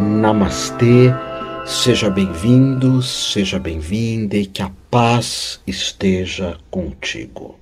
[0.00, 1.12] Namastê,
[1.66, 7.58] seja bem-vindo, seja bem-vinda e que a paz esteja contigo.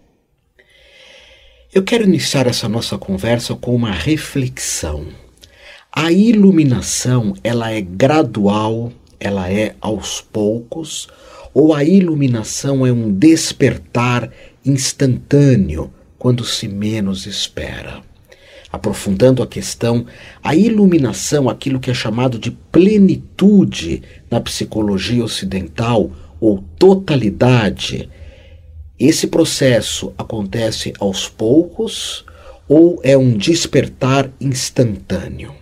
[1.75, 5.09] Eu quero iniciar essa nossa conversa com uma reflexão.
[5.91, 11.09] A iluminação, ela é gradual, ela é aos poucos,
[11.53, 14.31] ou a iluminação é um despertar
[14.65, 18.01] instantâneo quando se menos espera?
[18.73, 20.07] Aprofundando a questão,
[20.43, 28.09] a iluminação, aquilo que é chamado de plenitude na psicologia ocidental ou totalidade,
[28.99, 32.25] esse processo acontece aos poucos
[32.69, 35.55] ou é um despertar instantâneo?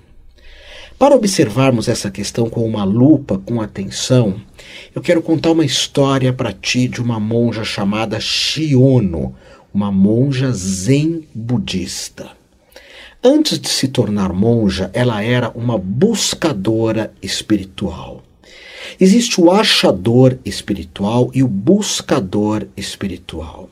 [0.98, 4.40] Para observarmos essa questão com uma lupa, com atenção,
[4.94, 9.34] eu quero contar uma história para ti de uma monja chamada Shiono,
[9.72, 12.30] uma monja zen budista.
[13.28, 18.22] Antes de se tornar monja, ela era uma buscadora espiritual.
[19.00, 23.68] Existe o achador espiritual e o buscador espiritual.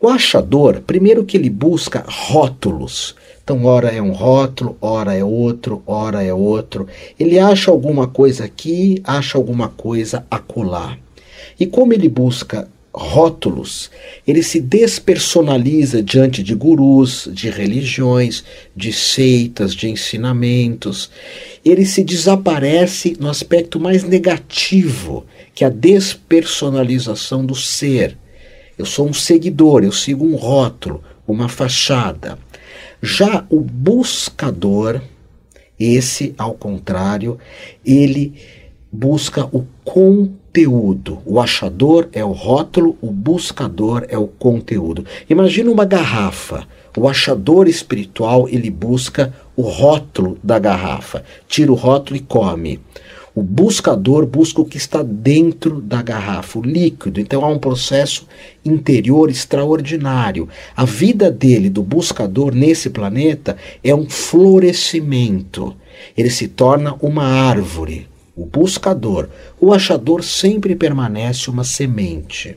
[0.00, 3.14] O achador, primeiro que ele busca rótulos.
[3.44, 6.88] Então, ora é um rótulo, ora é outro, ora é outro.
[7.20, 10.96] Ele acha alguma coisa aqui, acha alguma coisa acolá.
[11.60, 13.90] E como ele busca rótulos,
[14.26, 21.10] ele se despersonaliza diante de gurus, de religiões, de seitas, de ensinamentos.
[21.64, 28.16] Ele se desaparece no aspecto mais negativo, que é a despersonalização do ser.
[28.76, 32.38] Eu sou um seguidor, eu sigo um rótulo, uma fachada.
[33.02, 35.00] Já o buscador,
[35.78, 37.38] esse, ao contrário,
[37.84, 38.34] ele
[38.90, 39.64] busca o
[40.58, 41.18] conteúdo.
[41.24, 45.04] O achador é o rótulo, o buscador é o conteúdo.
[45.30, 46.66] Imagina uma garrafa.
[46.96, 51.22] O achador espiritual, ele busca o rótulo da garrafa.
[51.46, 52.80] Tira o rótulo e come.
[53.36, 57.20] O buscador busca o que está dentro da garrafa, o líquido.
[57.20, 58.26] Então há um processo
[58.64, 60.48] interior extraordinário.
[60.76, 65.76] A vida dele, do buscador nesse planeta, é um florescimento.
[66.16, 68.07] Ele se torna uma árvore
[68.38, 69.28] o buscador.
[69.60, 72.56] O achador sempre permanece uma semente.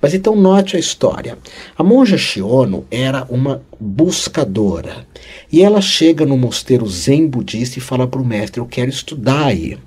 [0.00, 1.38] Mas então note a história.
[1.76, 5.06] A monja Shiono era uma buscadora.
[5.52, 9.46] E ela chega no mosteiro zen budista e fala para o mestre: Eu quero estudar
[9.46, 9.78] aí.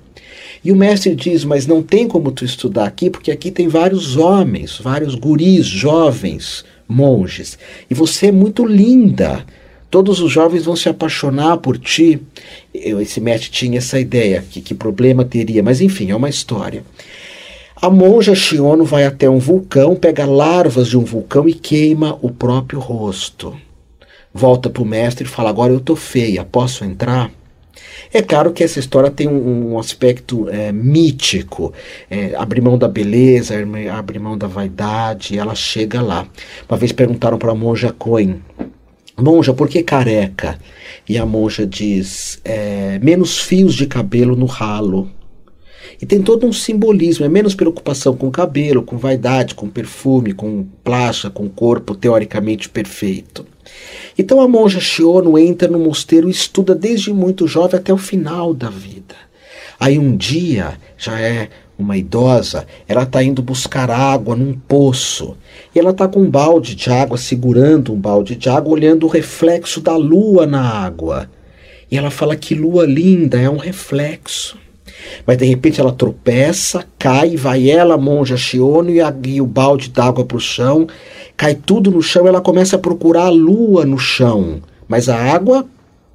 [0.64, 4.16] E o mestre diz: Mas não tem como tu estudar aqui, porque aqui tem vários
[4.16, 7.58] homens, vários guris, jovens, monges.
[7.90, 9.44] E você é muito linda.
[9.92, 12.18] Todos os jovens vão se apaixonar por ti.
[12.72, 16.82] Esse mestre tinha essa ideia, que, que problema teria, mas enfim, é uma história.
[17.76, 22.30] A monja Shiono vai até um vulcão, pega larvas de um vulcão e queima o
[22.30, 23.54] próprio rosto.
[24.32, 27.30] Volta para o mestre e fala: Agora eu estou feia, posso entrar?
[28.10, 31.70] É claro que essa história tem um, um aspecto é, mítico,
[32.10, 33.54] é, abrir mão da beleza,
[33.92, 36.26] abrir mão da vaidade, ela chega lá.
[36.66, 38.40] Uma vez perguntaram para a monja Coen,
[39.18, 40.58] Monja, por que careca?
[41.08, 45.10] E a monja diz: é, menos fios de cabelo no ralo.
[46.00, 50.66] E tem todo um simbolismo, é menos preocupação com cabelo, com vaidade, com perfume, com
[50.82, 53.46] plástica, com corpo teoricamente perfeito.
[54.18, 58.52] Então a monja Shiono entra no mosteiro e estuda desde muito jovem até o final
[58.52, 59.14] da vida.
[59.78, 61.48] Aí um dia, já é
[61.82, 65.36] uma idosa, ela está indo buscar água num poço.
[65.74, 69.08] E ela está com um balde de água, segurando um balde de água, olhando o
[69.08, 71.28] reflexo da lua na água.
[71.90, 74.56] E ela fala que lua linda, é um reflexo.
[75.26, 79.90] Mas de repente ela tropeça, cai, vai ela, monja Shiono, e, a, e o balde
[79.90, 80.86] d'água para o chão,
[81.36, 84.60] cai tudo no chão, ela começa a procurar a lua no chão.
[84.88, 85.66] Mas a água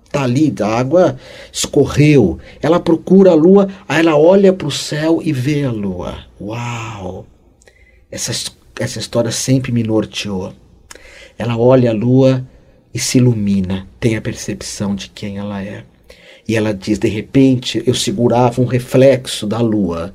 [0.07, 1.17] está ali, a água
[1.51, 2.39] escorreu.
[2.61, 6.17] Ela procura a lua, aí ela olha para o céu e vê a lua.
[6.41, 7.27] Uau!
[8.09, 8.31] Essa,
[8.79, 10.53] essa história sempre me norteou.
[11.37, 12.45] Ela olha a lua
[12.93, 15.83] e se ilumina, tem a percepção de quem ela é.
[16.47, 20.13] E ela diz: de repente eu segurava um reflexo da lua,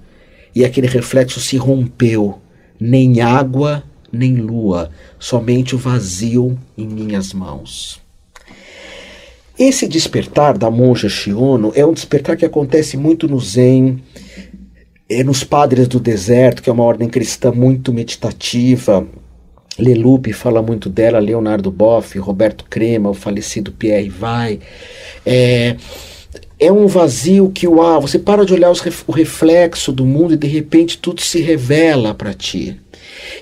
[0.55, 2.39] e aquele reflexo se rompeu.
[2.81, 8.03] Nem água, nem lua, somente o vazio em minhas mãos.
[9.59, 14.03] Esse despertar da monja Shiono é um despertar que acontece muito no Zen,
[15.09, 19.07] é nos Padres do Deserto, que é uma ordem cristã muito meditativa.
[19.79, 24.59] Lelupe fala muito dela, Leonardo Boff, Roberto Crema, o falecido Pierre Vai.
[25.25, 25.77] É,
[26.59, 30.37] é um vazio que uau, você para de olhar os, o reflexo do mundo e
[30.37, 32.81] de repente tudo se revela para ti.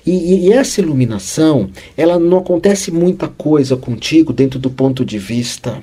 [0.07, 5.81] E, e, essa iluminação, ela não acontece muita coisa contigo dentro do ponto de vista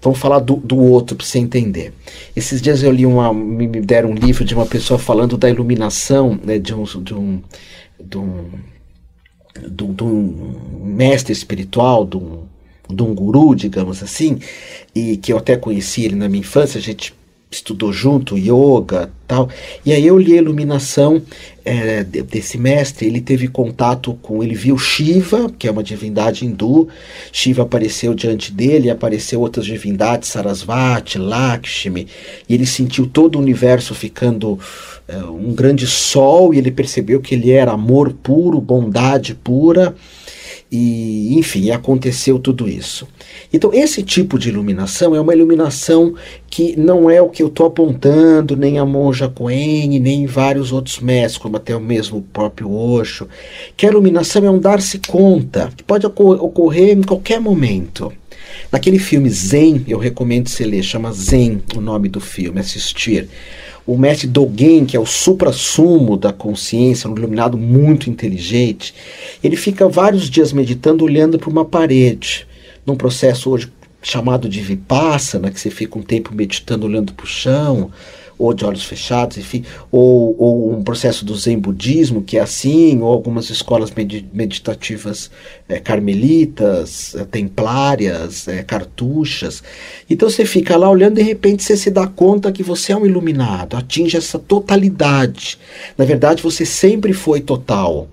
[0.00, 1.92] vamos falar do, do outro para você entender.
[2.34, 6.38] Esses dias eu li uma, me deram um livro de uma pessoa falando da iluminação,
[6.42, 7.42] né, de um, de um,
[7.98, 8.50] de um,
[9.94, 12.44] de um, mestre espiritual, de um,
[12.88, 14.38] de um guru, digamos assim,
[14.94, 17.14] e que eu até conheci ele na minha infância, a gente
[17.50, 19.48] estudou junto yoga tal.
[19.84, 21.20] E aí eu li a iluminação
[21.64, 23.06] é, desse mestre.
[23.06, 26.88] Ele teve contato com ele viu Shiva que é uma divindade hindu.
[27.32, 32.06] Shiva apareceu diante dele apareceu outras divindades Sarasvati Lakshmi.
[32.48, 34.58] E ele sentiu todo o universo ficando
[35.08, 36.54] é, um grande sol.
[36.54, 39.94] E ele percebeu que ele era amor puro bondade pura
[40.70, 43.06] e enfim aconteceu tudo isso
[43.52, 46.14] então, esse tipo de iluminação é uma iluminação
[46.48, 51.00] que não é o que eu estou apontando, nem a monja Coen, nem vários outros
[51.00, 53.28] mestres, como até o mesmo próprio Osho,
[53.76, 58.12] que a iluminação é um dar-se conta, que pode ocorrer em qualquer momento.
[58.70, 63.28] Naquele filme Zen, eu recomendo você ler, chama Zen o nome do filme, assistir.
[63.90, 68.94] O mestre Dogen, que é o supra-sumo da consciência, um iluminado muito inteligente,
[69.42, 72.46] ele fica vários dias meditando, olhando para uma parede
[72.86, 73.68] num processo hoje
[74.00, 77.90] chamado de vipassana, que você fica um tempo meditando olhando para o chão,
[78.40, 83.00] ou de olhos fechados, enfim, ou, ou, um processo do Zen budismo, que é assim,
[83.02, 83.92] ou algumas escolas
[84.32, 85.30] meditativas
[85.68, 89.62] é, carmelitas, é, templárias, é, cartuchas.
[90.08, 92.96] Então você fica lá olhando e de repente você se dá conta que você é
[92.96, 95.58] um iluminado, atinge essa totalidade.
[95.98, 98.08] Na verdade, você sempre foi total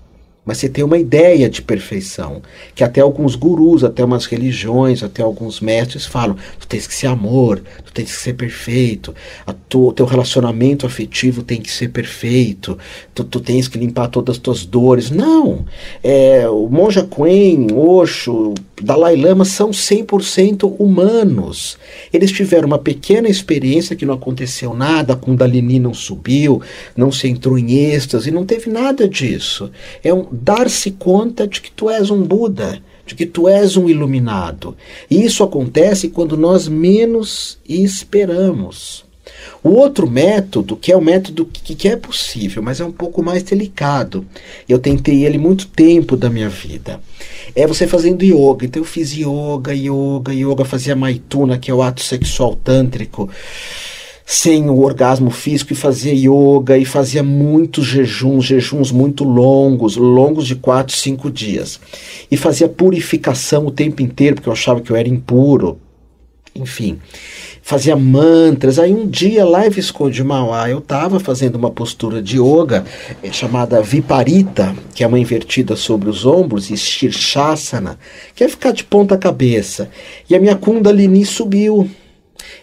[0.48, 2.42] mas você tem uma ideia de perfeição,
[2.74, 7.08] que até alguns gurus, até umas religiões, até alguns mestres falam: tu tens que ser
[7.08, 9.14] amor, tu tens que ser perfeito,
[9.76, 12.78] o teu relacionamento afetivo tem que ser perfeito,
[13.14, 15.12] tu, tu tens que limpar todas as tuas dores.
[15.12, 15.66] Não!
[16.02, 21.78] É, o Monja Quen, Osho, Dalai Lama são 100% humanos.
[22.14, 26.62] Eles tiveram uma pequena experiência que não aconteceu nada, Kundalini não subiu,
[26.96, 29.72] não se entrou em êxtase, não teve nada disso.
[30.04, 33.90] É um dar-se conta de que tu és um Buda, de que tu és um
[33.90, 34.76] iluminado.
[35.10, 39.06] E isso acontece quando nós menos esperamos.
[39.64, 43.22] O outro método, que é o método que, que é possível, mas é um pouco
[43.22, 44.26] mais delicado,
[44.68, 47.02] eu tentei ele muito tempo da minha vida,
[47.54, 48.66] é você fazendo yoga.
[48.66, 53.30] Então eu fiz yoga, yoga, yoga, fazia maituna, que é o ato sexual tântrico
[54.30, 60.46] sem o orgasmo físico e fazia yoga e fazia muitos jejuns, jejuns muito longos, longos
[60.46, 61.80] de 4, 5 dias.
[62.30, 65.80] E fazia purificação o tempo inteiro, porque eu achava que eu era impuro.
[66.54, 67.00] Enfim,
[67.62, 68.78] fazia mantras.
[68.80, 72.84] Aí um dia lá em Visconde de Mauá eu estava fazendo uma postura de yoga
[73.24, 77.98] eh, chamada Viparita, que é uma invertida sobre os ombros, e Shirshasana,
[78.36, 79.90] que é ficar de ponta cabeça.
[80.30, 81.90] E a minha Kundalini subiu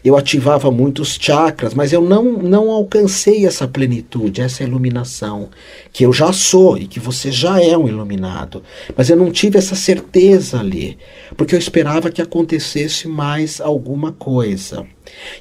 [0.04, 5.48] eu ativava muitos chakras, mas eu não, não alcancei essa plenitude, essa iluminação,
[5.92, 8.62] que eu já sou e que você já é um iluminado.
[8.96, 10.98] Mas eu não tive essa certeza ali,
[11.36, 14.86] porque eu esperava que acontecesse mais alguma coisa.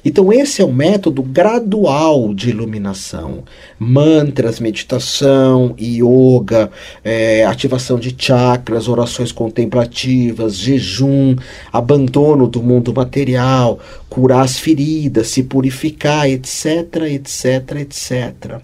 [0.04, 3.44] Então, esse é o método gradual de iluminação.
[3.78, 6.70] Mantras, meditação, yoga,
[7.02, 11.36] é, ativação de chakras, orações contemplativas, jejum,
[11.72, 13.78] abandono do mundo material,
[14.08, 18.60] curar as feridas, se purificar, etc, etc, etc.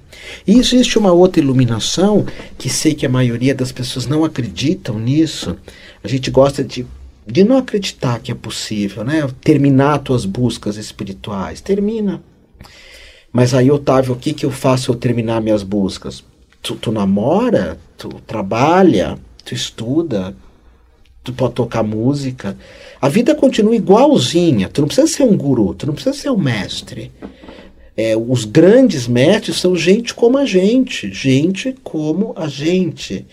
[0.46, 2.24] E existe uma outra iluminação
[2.58, 5.56] que sei que a maioria das pessoas não acreditam nisso.
[6.02, 6.86] A gente gosta de
[7.30, 9.28] de não acreditar que é possível, né?
[9.40, 11.60] Terminar tuas buscas espirituais.
[11.60, 12.22] Termina.
[13.32, 16.24] Mas aí, Otávio, o que, que eu faço eu terminar minhas buscas?
[16.60, 20.34] Tu, tu namora, tu trabalha, tu estuda,
[21.22, 22.56] tu pode tocar música.
[23.00, 24.68] A vida continua igualzinha.
[24.68, 27.12] Tu não precisa ser um guru, tu não precisa ser um mestre.
[28.02, 33.26] É, os grandes mestres são gente como a gente, gente como a gente.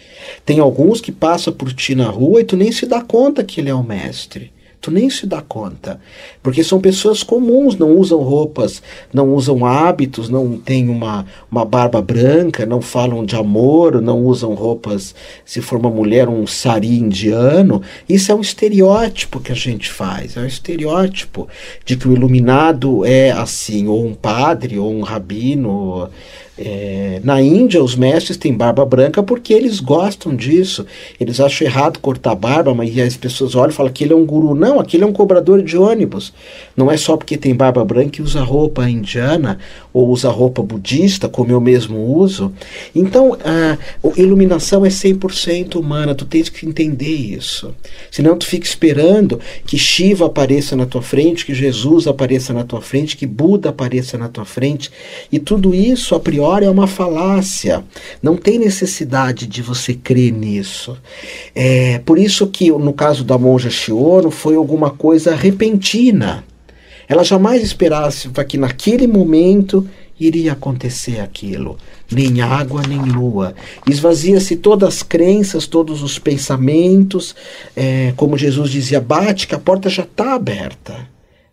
[0.45, 3.61] Tem alguns que passam por ti na rua e tu nem se dá conta que
[3.61, 5.99] ele é um mestre tu nem se dá conta.
[6.41, 8.81] Porque são pessoas comuns, não usam roupas,
[9.13, 14.53] não usam hábitos, não têm uma, uma barba branca, não falam de amor, não usam
[14.53, 15.13] roupas,
[15.45, 17.81] se for uma mulher, um sari indiano.
[18.07, 21.47] Isso é um estereótipo que a gente faz, é um estereótipo
[21.85, 26.09] de que o iluminado é assim, ou um padre, ou um rabino
[26.57, 30.85] É, na Índia, os mestres têm barba branca porque eles gostam disso.
[31.19, 34.25] Eles acham errado cortar barba, mas as pessoas olham e falam que ele é um
[34.25, 34.55] guru.
[34.55, 36.33] Não, aquele é um cobrador de ônibus.
[36.75, 39.59] Não é só porque tem barba branca e usa roupa indiana
[39.93, 42.51] ou usa roupa budista, como eu mesmo uso.
[42.95, 43.77] Então, a
[44.19, 46.15] iluminação é 100% humana.
[46.15, 47.73] Tu tens que entender isso.
[48.09, 52.81] Senão, tu fica esperando que Shiva apareça na tua frente, que Jesus apareça na tua
[52.81, 54.89] frente, que Buda apareça na tua frente.
[55.31, 57.83] E tudo isso, a priori, é uma falácia.
[58.21, 60.97] Não tem necessidade de você crer nisso.
[61.53, 66.43] É por isso que no caso da monja Shiono foi alguma coisa repentina.
[67.07, 69.87] Ela jamais esperasse que naquele momento
[70.19, 71.77] iria acontecer aquilo.
[72.11, 73.53] Nem água, nem lua.
[73.87, 77.35] Esvazia-se todas as crenças, todos os pensamentos.
[77.75, 81.07] É, como Jesus dizia, bate que a porta já está aberta.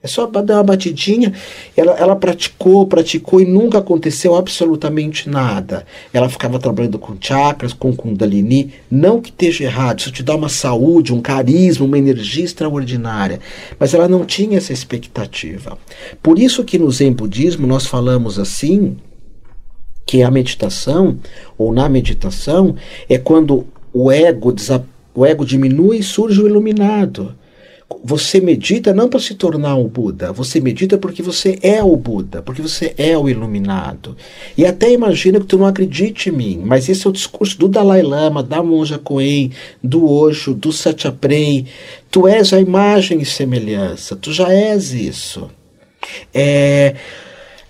[0.05, 1.33] É só dar uma batidinha.
[1.75, 5.87] Ela, ela praticou, praticou e nunca aconteceu absolutamente nada.
[6.13, 8.75] Ela ficava trabalhando com chakras, com Kundalini.
[8.91, 13.41] Não que esteja errado, isso te dá uma saúde, um carisma, uma energia extraordinária.
[13.79, 15.79] Mas ela não tinha essa expectativa.
[16.23, 18.99] Por isso que no Zen Budismo nós falamos assim,
[20.05, 21.19] que a meditação,
[21.57, 22.77] ou na meditação,
[23.09, 24.55] é quando o ego,
[25.15, 27.35] o ego diminui e surge o iluminado.
[28.03, 32.43] Você medita não para se tornar um Buda, você medita porque você é o Buda,
[32.43, 34.17] porque você é o iluminado.
[34.57, 37.69] E até imagina que tu não acredite em mim, mas esse é o discurso do
[37.69, 41.67] Dalai Lama, da monja Coen, do Osho, do Satyaprem.
[42.11, 45.50] Tu és a imagem e semelhança, tu já és isso.
[46.33, 46.95] É,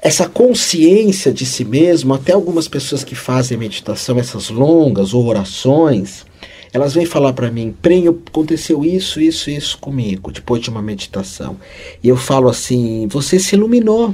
[0.05, 6.27] essa consciência de si mesmo, até algumas pessoas que fazem meditação, essas longas ou orações,
[6.75, 11.57] elas vêm falar para mim, Prenho, aconteceu isso, isso, isso comigo, depois de uma meditação.
[12.03, 14.13] E eu falo assim: você se iluminou.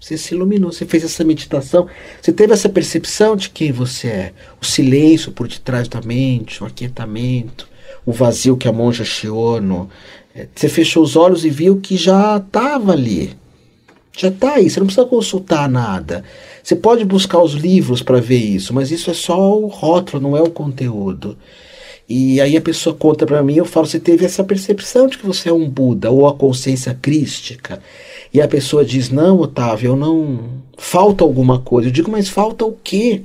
[0.00, 1.86] Você se iluminou, você fez essa meditação,
[2.22, 4.32] você teve essa percepção de quem você é.
[4.62, 7.68] O silêncio por detrás da mente, o aquietamento,
[8.06, 9.90] o vazio que a monja Shiono.
[10.34, 13.36] É, você fechou os olhos e viu que já estava ali.
[14.16, 16.24] Já está aí, você não precisa consultar nada.
[16.62, 20.36] Você pode buscar os livros para ver isso, mas isso é só o rótulo, não
[20.36, 21.36] é o conteúdo.
[22.10, 25.24] E aí a pessoa conta para mim, eu falo, você teve essa percepção de que
[25.24, 27.80] você é um Buda ou a consciência crística?
[28.34, 30.40] E a pessoa diz, não, Otávio, eu não.
[30.76, 31.86] Falta alguma coisa.
[31.86, 33.22] Eu digo, mas falta o quê?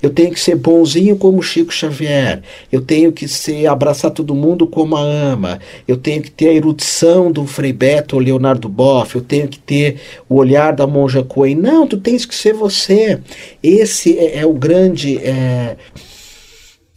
[0.00, 2.42] Eu tenho que ser bonzinho como Chico Xavier.
[2.72, 5.58] Eu tenho que ser abraçar todo mundo como a ama.
[5.86, 9.14] Eu tenho que ter a erudição do Frei Beto ou Leonardo Boff.
[9.14, 11.54] Eu tenho que ter o olhar da monja Coen.
[11.54, 13.20] Não, tu tens que ser você.
[13.62, 15.18] Esse é, é o grande.
[15.18, 15.76] É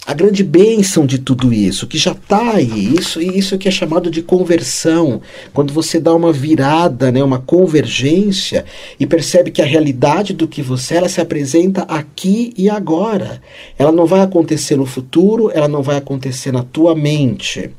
[0.06, 4.12] a grande bênção de tudo isso, que já está aí, isso, isso que é chamado
[4.12, 5.22] de conversão,
[5.54, 8.66] quando você dá uma virada, né, uma convergência
[9.00, 13.42] e percebe que a realidade do que você é, ela se apresenta aqui e agora.
[13.80, 17.70] Ela não vai acontecer no futuro, ela não vai acontecer na tua mente.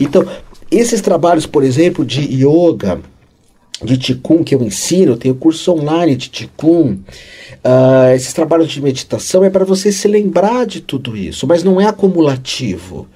[0.00, 0.26] Então,
[0.70, 3.00] esses trabalhos, por exemplo, de yoga,
[3.82, 6.98] de Ticum que eu ensino, eu tenho curso online de Ticum.
[7.64, 11.80] Uh, esses trabalhos de meditação é para você se lembrar de tudo isso, mas não
[11.80, 13.08] é acumulativo.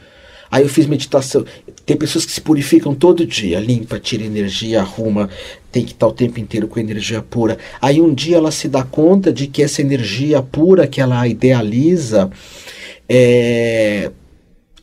[0.50, 1.44] Aí eu fiz meditação.
[1.86, 5.30] Tem pessoas que se purificam todo dia, limpa, tira energia, arruma,
[5.70, 7.56] tem que estar o tempo inteiro com energia pura.
[7.80, 12.30] Aí um dia ela se dá conta de que essa energia pura que ela idealiza
[13.08, 14.10] é,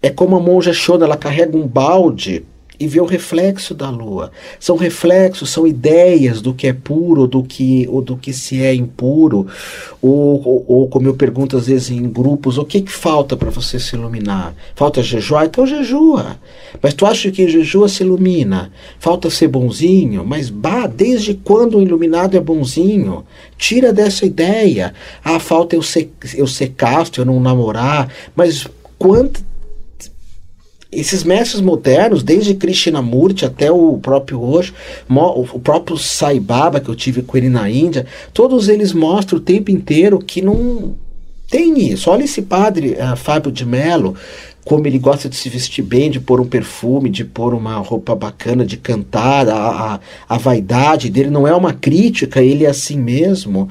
[0.02, 2.44] é como a monja Shona, ela carrega um balde
[2.80, 4.32] e vê o reflexo da lua.
[4.60, 8.74] São reflexos, são ideias do que é puro, do que, ou do que se é
[8.74, 9.48] impuro.
[10.02, 13.50] Ou, ou, ou como eu pergunto às vezes em grupos, o que, que falta para
[13.50, 14.56] você se iluminar?
[14.76, 15.46] Falta jejuar?
[15.46, 16.38] Então jejua.
[16.82, 18.72] Mas tu acha que jejua se ilumina?
[18.98, 20.24] Falta ser bonzinho?
[20.26, 23.26] Mas bah, desde quando o iluminado é bonzinho?
[23.58, 24.94] Tira dessa ideia.
[25.22, 28.10] Ah, falta eu ser, eu ser casto, eu não namorar.
[28.34, 28.66] Mas
[28.98, 29.49] quanto
[30.92, 34.74] esses mestres modernos, desde Krishnamurti até o próprio Osho,
[35.08, 39.42] o próprio Sai Baba que eu tive com ele na Índia, todos eles mostram o
[39.42, 40.96] tempo inteiro que não
[41.50, 42.10] tem isso.
[42.10, 44.16] Olha esse padre uh, Fábio de Mello,
[44.66, 48.16] como ele gosta de se vestir bem, de pôr um perfume, de pôr uma roupa
[48.16, 53.00] bacana, de cantar, a, a, a vaidade dele não é uma crítica, ele é assim
[53.00, 53.70] mesmo.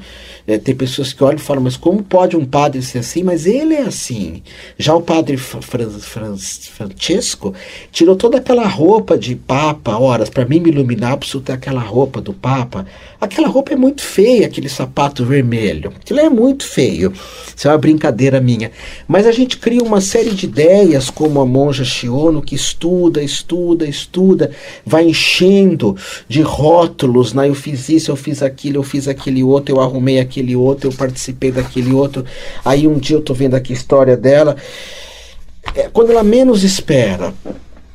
[0.48, 3.22] É, tem pessoas que olham e falam, mas como pode um padre ser assim?
[3.22, 4.42] Mas ele é assim.
[4.78, 7.52] Já o padre Fran, Fran, Francesco
[7.92, 12.22] tirou toda aquela roupa de papa, horas, para mim me iluminar, preciso ter aquela roupa
[12.22, 12.86] do papa.
[13.20, 15.92] Aquela roupa é muito feia, aquele sapato vermelho.
[16.00, 17.12] Aquilo é muito feio.
[17.54, 18.70] Isso é uma brincadeira minha.
[19.06, 23.86] Mas a gente cria uma série de ideias como a monja Shiono, que estuda, estuda,
[23.86, 24.50] estuda,
[24.86, 25.94] vai enchendo
[26.26, 27.50] de rótulos, né?
[27.50, 30.95] eu fiz isso, eu fiz aquilo, eu fiz aquele outro, eu arrumei aquele outro, eu
[30.95, 32.25] participei daquele outro.
[32.64, 34.57] Aí um dia eu estou vendo aqui a história dela,
[35.75, 37.35] é, quando ela menos espera,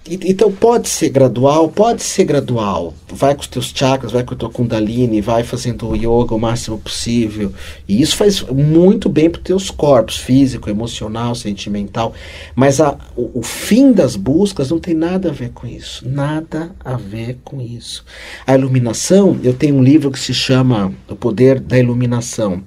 [0.09, 2.93] então pode ser gradual, pode ser gradual.
[3.09, 6.39] Vai com os teus chakras, vai com a tua kundalini, vai fazendo o yoga o
[6.39, 7.53] máximo possível.
[7.87, 12.13] E isso faz muito bem para os teus corpos, físico, emocional, sentimental.
[12.53, 16.07] Mas a, o, o, fim das buscas não tem nada a ver com isso.
[16.07, 18.03] Nada a ver com isso.
[18.45, 22.61] A iluminação, eu tenho um livro que se chama O Poder da Iluminação.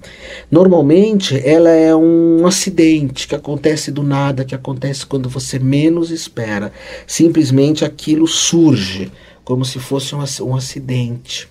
[0.51, 6.73] Normalmente ela é um acidente que acontece do nada, que acontece quando você menos espera.
[7.07, 9.11] Se simplesmente aquilo surge
[9.45, 11.49] como se fosse um, acidente.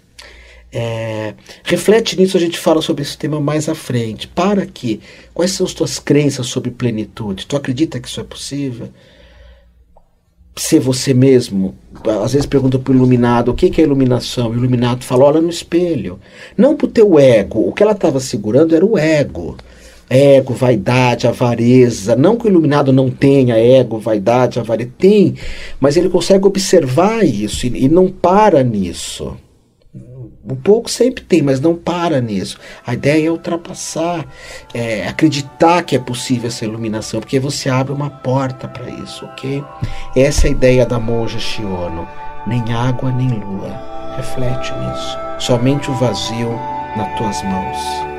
[0.71, 4.27] É, reflete nisso, a gente fala sobre esse tema mais à frente.
[4.27, 4.99] Para que?
[5.33, 7.45] Quais são as tuas crenças sobre plenitude?
[7.45, 8.89] Tu acredita que isso é possível?
[10.57, 11.75] Ser você mesmo.
[12.23, 14.49] Às vezes pergunta para o iluminado o que, que é iluminação.
[14.49, 16.19] O iluminado fala: olha no espelho.
[16.57, 17.67] Não para o teu ego.
[17.67, 19.57] O que ela estava segurando era o ego
[20.09, 22.15] ego, vaidade, avareza.
[22.15, 24.91] Não que o iluminado não tenha ego, vaidade, avareza.
[24.97, 25.35] Tem,
[25.79, 29.37] mas ele consegue observar isso e, e não para nisso.
[30.47, 32.59] Um pouco sempre tem, mas não para nisso.
[32.85, 34.27] A ideia é ultrapassar,
[34.75, 39.63] é, acreditar que é possível essa iluminação, porque você abre uma porta para isso, ok?
[40.15, 42.07] Essa é a ideia da monja Shiono.
[42.45, 44.13] Nem água, nem lua.
[44.15, 45.17] Reflete nisso.
[45.39, 46.51] Somente o vazio
[46.95, 48.14] nas tuas mãos.